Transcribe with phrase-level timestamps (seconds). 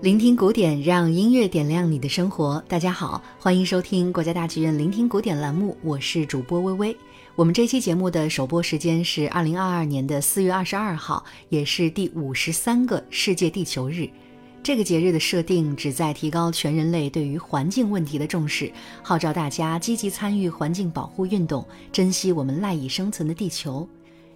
[0.00, 2.62] 聆听古典，让音乐点亮你的生活。
[2.68, 6.96] 大家好，欢迎收听国家大剧院聆听古典栏目，我是主播微微。
[7.34, 14.08] 我们这期节目的首播时间是二零二二年的四月二十二号，也是第五十三个世界地球日。
[14.62, 18.70] 这个节日的设定旨在提高全人类对于环境问题的重视，
[19.02, 23.88] 号召大家积极参与环境保护运动，珍惜我们赖以生存的地球。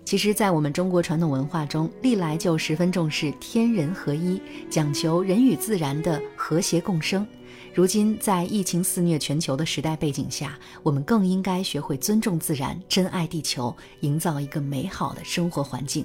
[0.05, 7.27] 其实，在我们中国传统文化中，历来就十分重视天人合一，讲求人与自然的和谐共生。
[7.73, 16.05] 如今，在疫情肆虐全球的时代背景下，我们更应该学会尊重自然，珍爱地球，营造一个美好的生活环境。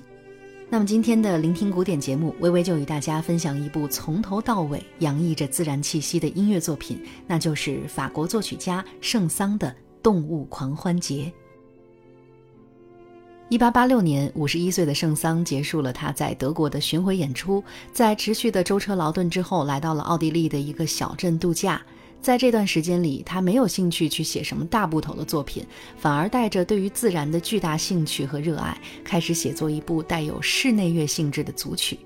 [0.70, 9.68] 那么，今天的聆听古典节目，微微就与大家分享一部从头到尾洋溢着自然气息的音乐作品，那就是法国作曲家圣桑的
[10.02, 11.26] 《动物狂欢节》。
[13.50, 21.82] 一八八六年，五十一岁的圣桑结束了他在德国的巡回演出，在持续的舟车劳顿之后，来到了奥地利的一个小镇度假。
[22.22, 25.66] 在这段时间里，他没有兴趣去写什么大部头的作品，
[25.98, 31.98] 反而带着对于自然的巨大兴趣和热爱，开始写作一部带有室内乐性质的组曲。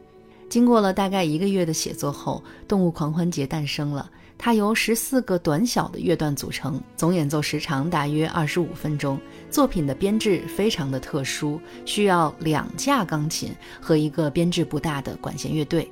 [0.48, 4.08] 经过了大概一个月的写作后，《动物狂欢节》诞生了。
[4.44, 9.20] 它由十四个短小的乐段组成，总演奏时长大约二十五分钟。
[9.52, 15.88] 作品的编制非常的特殊，需要两架钢琴和一个编制不大的管弦乐队。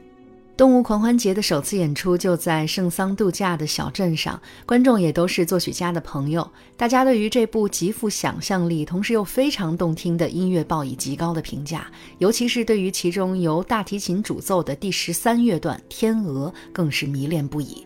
[0.58, 6.52] 动物狂欢节的首次演出就在圣桑度假的小镇上，观众也都是作曲家的朋友。
[6.75, 11.86] 大家对于这部极富想象力，同时又非常动听的音乐报以极高的评价，
[12.17, 17.86] 尤其是对于其中由大提琴主奏的第十三乐段《天鹅》，更是迷恋不已。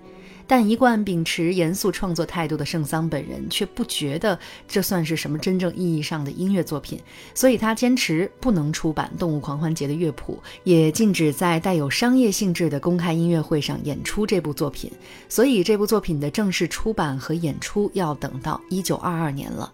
[0.54, 4.38] 但一贯秉持严肃创作态度的圣桑本人却不觉得
[4.68, 7.02] 这算是什么真正意义上的音乐作品，
[7.34, 14.92] 所以他坚持不能出版《动物狂欢节》的乐谱，也禁止在带有商业性质的公开音乐会上演出这部作品。
[15.28, 19.74] 所以这部作品的正式出版和演出要等到1922年了。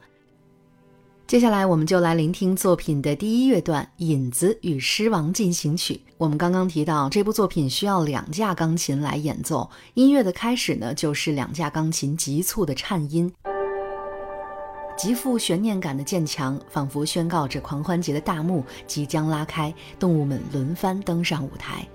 [1.30, 5.94] 接下来，我们就来聆听作品的第一乐段《引子与狮王进行曲》。
[6.18, 9.70] 我们刚刚提到，这部作品需要两架钢琴来演奏。
[9.94, 13.32] 音乐的开始呢，就是两架钢琴急促的颤音，
[14.98, 21.88] 极富悬念感的渐强，仿佛宣告着狂欢节的大幕即将拉开，动物们轮番登上舞台。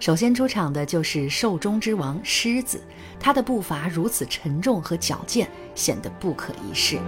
[0.00, 2.78] 首先出场的就是兽中之王狮子，
[3.18, 6.98] 它的步伐如此沉重和矫健，显得不可一世。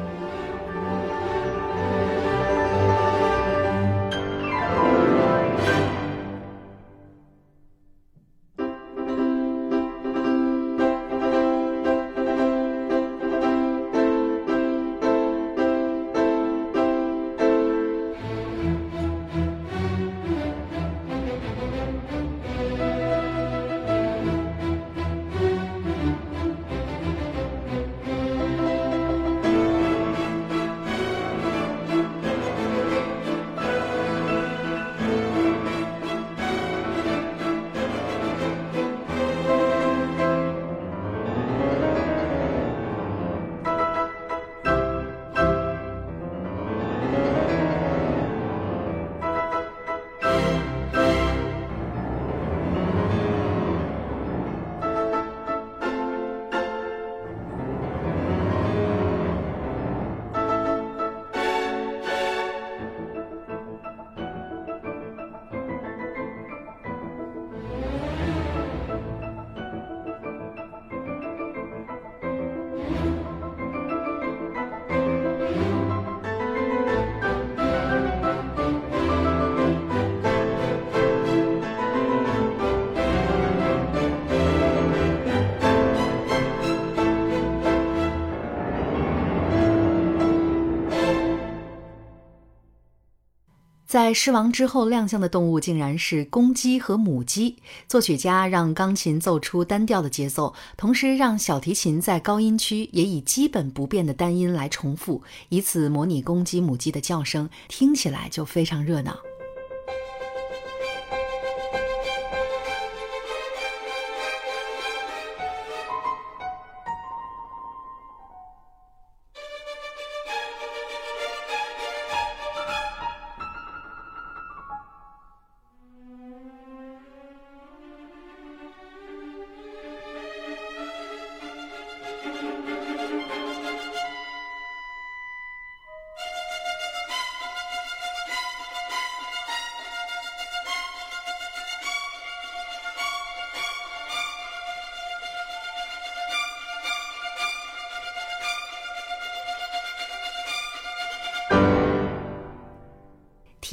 [93.95, 97.59] 在狮王之后亮相的动物竟然是公鸡和母鸡。
[97.87, 109.17] 作曲家让钢琴奏出单调的节奏，同时让小提琴在高音区也以基本不变的单音来重复，以此模拟公鸡、母鸡的叫声，听起来就非常热闹。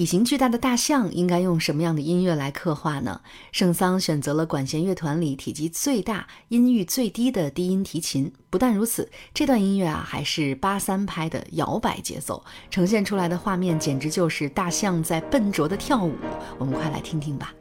[0.01, 3.21] 体型巨大的大象应该用什么样的音乐来刻画呢？
[3.51, 8.33] 圣桑选择了管弦乐团里体积最大、音域最低的低音提琴。
[8.49, 16.15] 不但如此，这段音乐啊还是八三拍的摇摆节奏，呈现出来的画面简直就是大象在笨拙的跳舞。
[16.57, 17.53] 我们快来听听吧。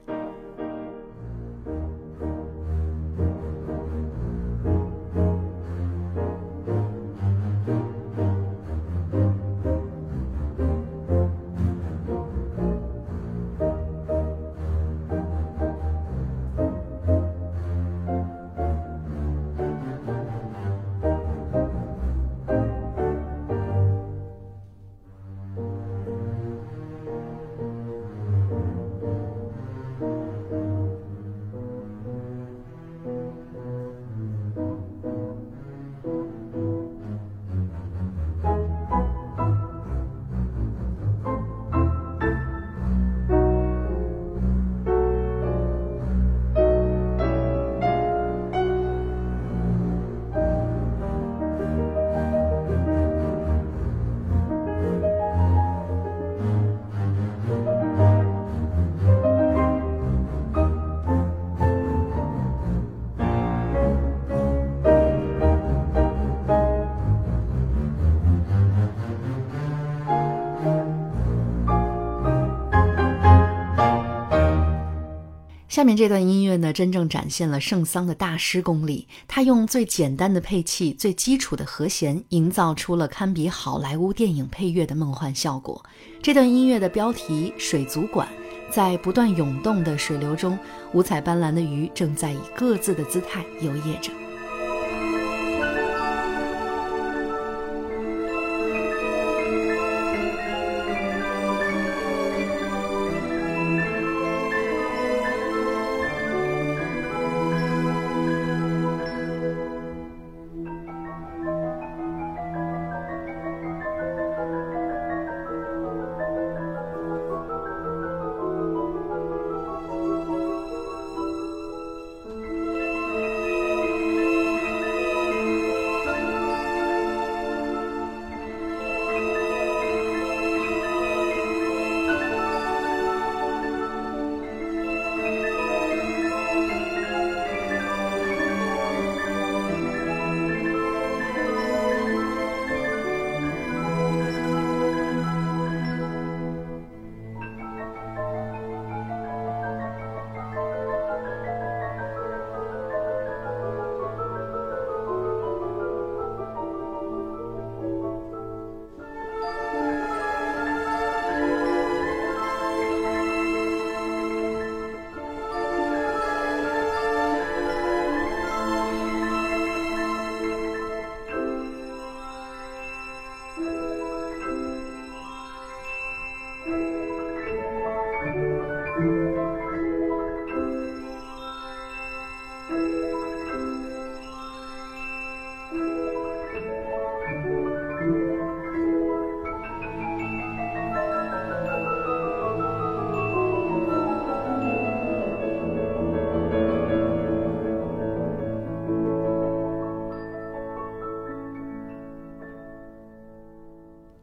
[75.70, 79.06] 下面这段音乐呢，真正展现了圣桑的大师功力。
[79.28, 85.80] 他用最简单的配器、最基础的和弦，营造出了堪比好莱坞电影配乐的梦幻效果。
[86.20, 88.26] 这段音乐的标题《水族馆》，
[88.74, 90.58] 在不断涌动的水流中，
[90.92, 94.10] 五彩斑斓的鱼正在以各自的姿态游曳着。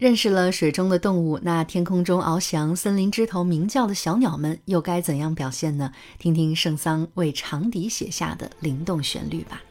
[0.08, 5.92] 认识了水中的动物，那天空中翱翔、森林枝头鸣叫的小鸟们又该怎样表现呢？
[6.18, 9.62] 听听圣桑为长笛写下的灵动旋律吧。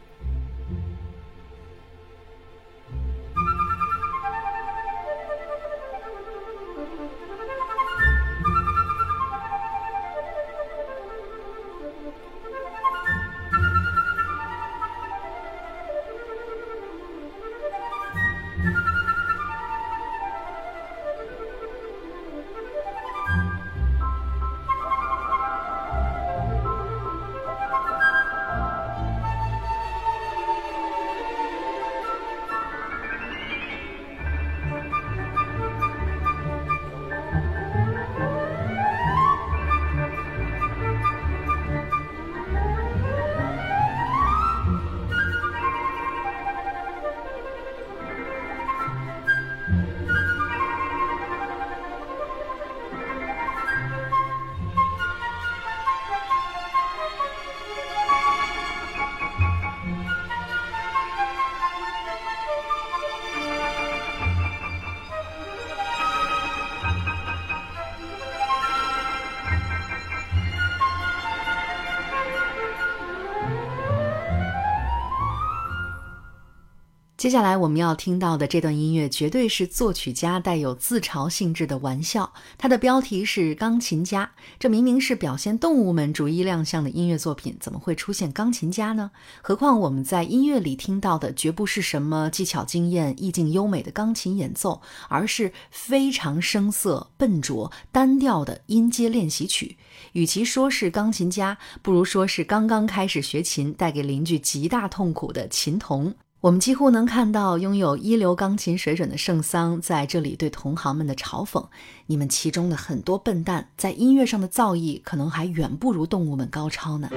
[77.26, 82.32] 接下来我们要听到的这段音乐，绝对是作曲家带有自嘲性质的玩笑。
[82.56, 84.30] 它的标题是《钢琴家》，
[84.60, 89.10] 这明明是表现动物们逐一亮相的音乐作品，怎么会出现钢琴家呢？
[89.42, 99.76] 何况我们在音乐里听到的，绝不是什么技巧惊艳、意境优美的钢琴演奏，而是非常生涩、笨拙、单调的音阶练习曲。
[100.12, 106.14] 与其说是钢琴家，不如说是刚刚开始学琴、带给邻居极大痛苦的琴童。
[106.42, 111.66] 我们几乎能看到拥有一流钢琴水准的圣桑在这里对同行们的嘲讽：
[112.06, 117.08] 你们其中的很多笨蛋，在音乐上的造诣可能还远不如动物们高超呢。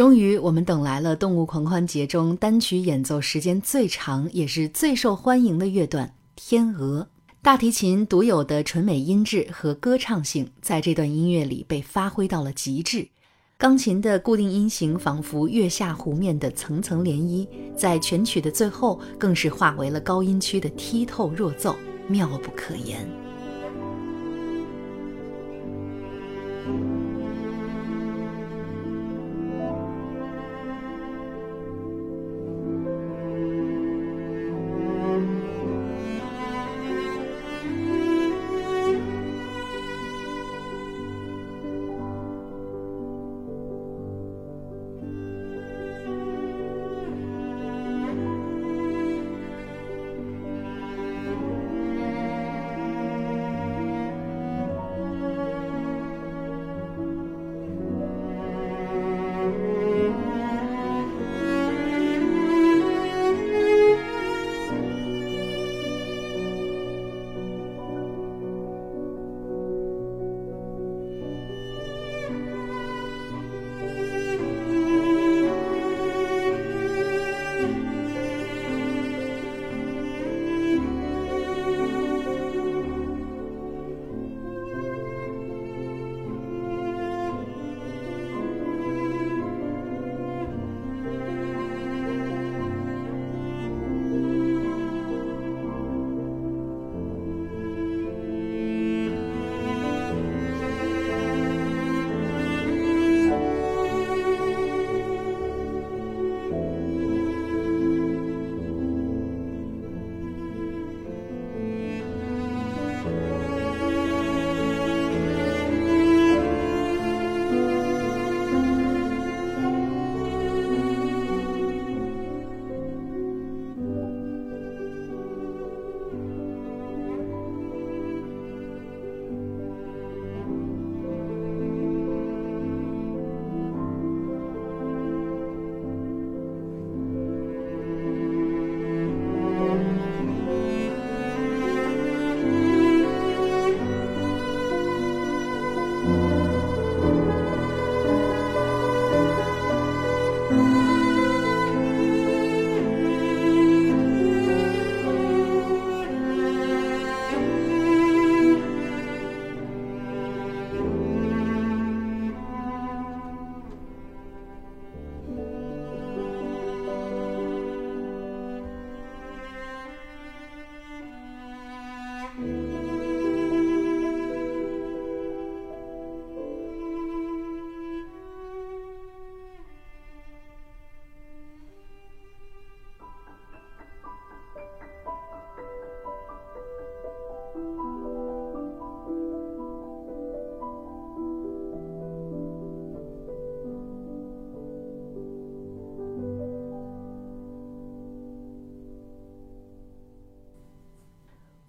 [0.00, 7.02] 终于，我们等来了动物狂欢节中单曲演奏时间最长，也是最受欢迎的乐段《天鹅》。
[7.42, 13.06] 大提琴独有的纯美音质和歌唱性，在这段音乐里被发挥到了极致。
[13.58, 21.76] 钢琴的固定音型仿佛月下湖面的层层涟漪，在全曲的最后，更是化为了高音区的剔透弱奏，
[22.08, 23.06] 妙不可言。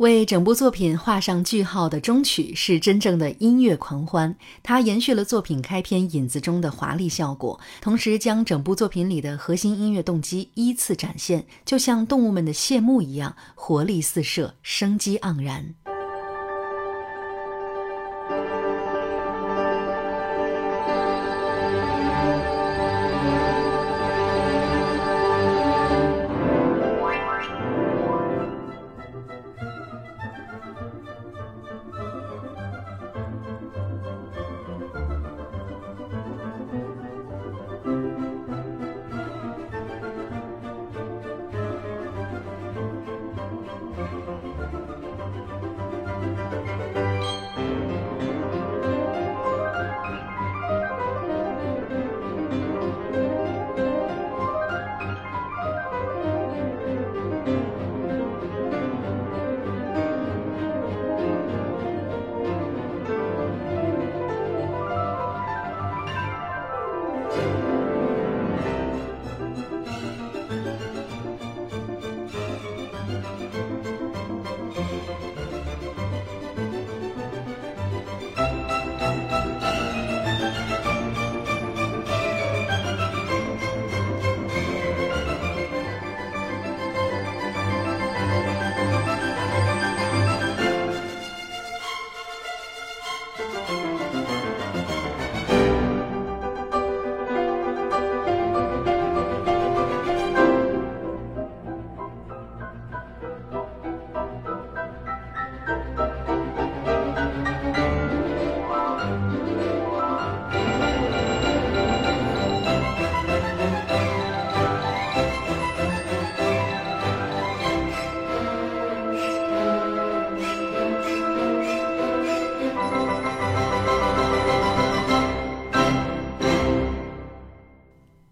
[0.01, 15.75] 为整部作品画上句号的终曲是真正的音乐狂欢，它延续了作品开篇引子中的华丽效果，同时将整部作品里的核心音乐动机依次展现，就像动物们的谢幕一样，活力四射，生机盎然。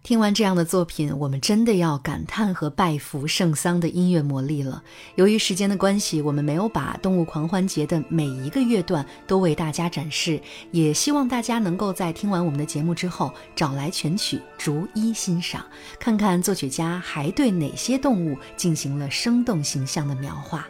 [0.09, 4.81] 听完这样的作品，我们真的要感叹和拜服圣桑的音乐魔力了。
[5.13, 10.41] 由于时间的关系，我们没有把动物狂欢节的每一个乐段都为大家展示，
[10.71, 15.63] 也希望大家能够在听完我们的节目之后，找来全曲逐一欣赏，
[15.99, 20.67] 看看作曲家还对哪些动物进行了生动形象的描画。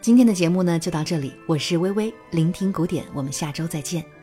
[0.00, 4.15] 今天的节目呢，就到这里，我是微微，聆听古典，我们下周再见。